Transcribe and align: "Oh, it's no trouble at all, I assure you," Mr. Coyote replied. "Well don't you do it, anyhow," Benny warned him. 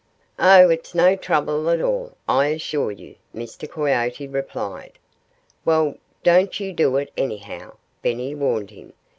"Oh, 0.39 0.71
it's 0.71 0.95
no 0.95 1.15
trouble 1.15 1.69
at 1.69 1.79
all, 1.79 2.17
I 2.27 2.47
assure 2.47 2.89
you," 2.91 3.17
Mr. 3.35 3.69
Coyote 3.69 4.27
replied. 4.27 4.93
"Well 5.63 5.93
don't 6.23 6.59
you 6.59 6.73
do 6.73 6.97
it, 6.97 7.11
anyhow," 7.15 7.75
Benny 8.01 8.33
warned 8.33 8.71
him. 8.71 8.93